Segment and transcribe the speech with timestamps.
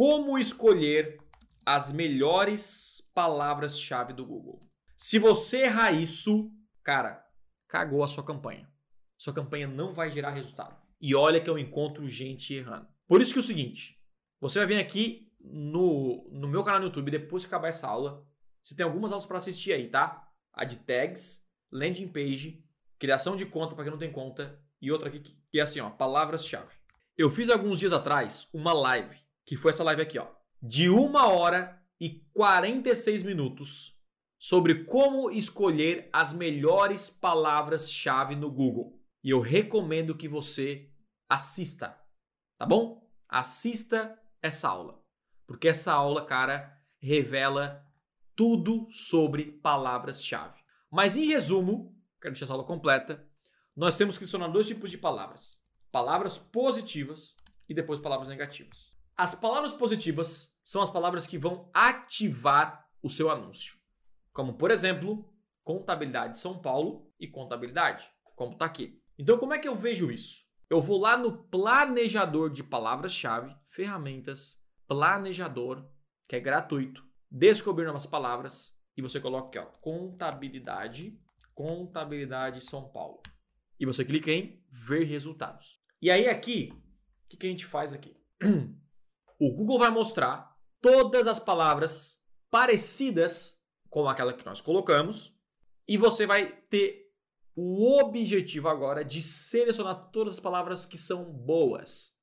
[0.00, 1.18] como escolher
[1.66, 4.58] as melhores palavras-chave do Google.
[4.96, 6.50] Se você errar isso,
[6.82, 7.22] cara,
[7.68, 8.66] cagou a sua campanha.
[9.18, 10.74] Sua campanha não vai gerar resultado.
[10.98, 12.88] E olha que eu encontro gente errando.
[13.06, 14.00] Por isso que é o seguinte,
[14.40, 18.26] você vai vir aqui no, no meu canal no YouTube, depois que acabar essa aula,
[18.62, 20.26] você tem algumas aulas para assistir aí, tá?
[20.54, 22.64] A de tags, landing page,
[22.98, 25.90] criação de conta para quem não tem conta e outra aqui que é assim, ó,
[25.90, 26.74] palavras-chave.
[27.18, 29.20] Eu fiz alguns dias atrás uma live,
[29.50, 30.28] que foi essa live aqui, ó,
[30.62, 33.98] de uma hora e 46 minutos
[34.38, 39.02] sobre como escolher as melhores palavras-chave no Google.
[39.24, 40.88] E eu recomendo que você
[41.28, 41.98] assista,
[42.56, 43.04] tá bom?
[43.28, 45.02] Assista essa aula,
[45.48, 47.84] porque essa aula, cara, revela
[48.36, 50.60] tudo sobre palavras-chave.
[50.88, 53.28] Mas em resumo, quero deixar essa aula completa,
[53.74, 57.34] nós temos que selecionar dois tipos de palavras: palavras positivas
[57.68, 58.99] e depois palavras negativas.
[59.16, 63.80] As palavras positivas são as palavras que vão ativar o seu anúncio
[64.32, 65.28] como por exemplo,
[65.62, 69.00] contabilidade São Paulo e contabilidade, como está aqui.
[69.18, 70.44] Então, como é que eu vejo isso?
[70.68, 75.84] Eu vou lá no planejador de palavras-chave, ferramentas, planejador,
[76.28, 81.18] que é gratuito, descobrir novas palavras e você coloca aqui, ó, contabilidade,
[81.54, 83.20] contabilidade São Paulo.
[83.78, 85.80] E você clica em ver resultados.
[86.00, 86.72] E aí aqui,
[87.24, 88.16] o que, que a gente faz aqui?
[89.42, 95.34] O Google vai mostrar todas as palavras parecidas com aquela que nós colocamos,
[95.88, 97.10] e você vai ter
[97.56, 102.14] o objetivo agora de selecionar todas as palavras que são boas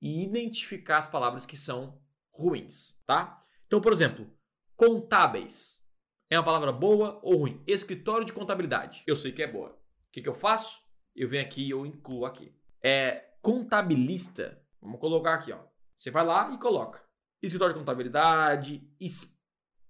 [0.00, 3.44] e identificar as palavras que são ruins, tá?
[3.66, 4.26] Então, por exemplo,
[4.74, 5.84] contábeis
[6.30, 7.62] é uma palavra boa ou ruim?
[7.66, 9.68] Escritório de contabilidade, eu sei que é boa.
[10.08, 10.80] O que, que eu faço?
[11.14, 12.56] Eu venho aqui e eu incluo aqui.
[12.82, 15.73] É contabilista, vamos colocar aqui, ó.
[15.94, 17.04] Você vai lá e coloca
[17.46, 18.82] escritório de contabilidade,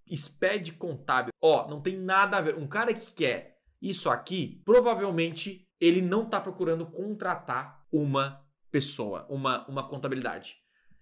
[0.08, 1.32] SPED contábil.
[1.40, 2.56] Ó, não tem nada a ver.
[2.56, 9.66] Um cara que quer isso aqui, provavelmente ele não está procurando contratar uma pessoa, uma,
[9.68, 10.56] uma contabilidade.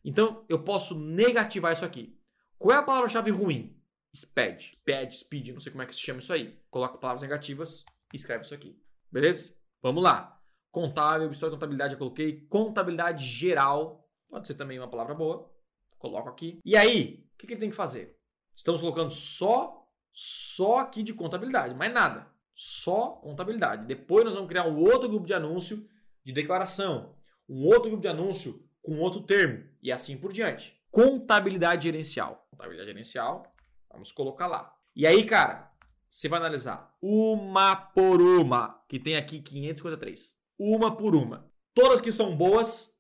[0.05, 2.19] Então, eu posso negativar isso aqui.
[2.59, 3.81] Qual é a palavra-chave ruim?
[4.15, 4.73] SPED.
[4.75, 6.61] SPED, SPEED, não sei como é que se chama isso aí.
[6.71, 8.77] Coloca palavras negativas e escreve isso aqui.
[9.11, 9.57] Beleza?
[9.81, 10.41] Vamos lá.
[10.71, 12.47] Contábil, história de contabilidade, eu coloquei.
[12.49, 14.02] Contabilidade geral.
[14.33, 15.53] Pode ser também uma palavra boa.
[15.99, 16.59] Coloco aqui.
[16.65, 18.19] E aí, o que, que ele tem que fazer?
[18.57, 22.27] Estamos colocando só, só aqui de contabilidade, mais nada.
[22.55, 23.87] Só contabilidade.
[23.87, 25.87] Depois nós vamos criar um outro grupo de anúncio
[26.25, 27.15] de declaração,
[27.47, 30.81] um outro grupo de anúncio com outro termo e assim por diante.
[30.91, 32.47] Contabilidade gerencial.
[32.51, 33.55] Contabilidade gerencial,
[33.91, 34.75] vamos colocar lá.
[34.97, 35.71] E aí, cara,
[36.09, 40.35] você vai analisar uma por uma, que tem aqui 553.
[40.59, 41.53] Uma por uma.
[41.75, 42.92] Todas que são boas,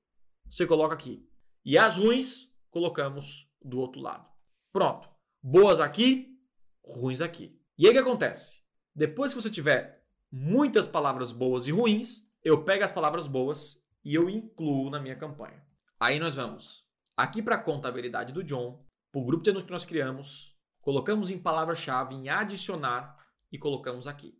[0.52, 1.26] você coloca aqui.
[1.64, 4.28] E as ruins, colocamos do outro lado.
[4.72, 6.38] Pronto boas aqui,
[6.84, 7.58] ruins aqui.
[7.76, 8.62] E aí o que acontece?
[8.94, 14.14] Depois que você tiver muitas palavras boas e ruins, eu pego as palavras boas e
[14.14, 15.64] eu incluo na minha campanha.
[15.98, 16.86] Aí nós vamos
[17.16, 21.30] aqui para a contabilidade do John, para o grupo de anúncios que nós criamos, colocamos
[21.30, 23.16] em palavra-chave em adicionar
[23.50, 24.38] e colocamos aqui.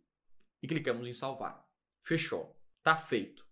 [0.61, 1.65] E clicamos em salvar.
[2.01, 2.57] Fechou.
[2.81, 3.45] Tá feito.